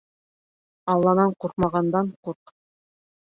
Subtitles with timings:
[0.93, 2.55] Алланан ҡурҡмағандан ҡурҡ.